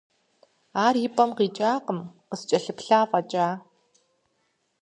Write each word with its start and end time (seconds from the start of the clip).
Ар 0.85 0.95
и 1.05 1.07
пӀэм 1.15 1.29
къикӀакъым, 1.37 1.99
къыскӀэлъыплъа 2.29 2.99
фӀэкӀа. 3.09 3.47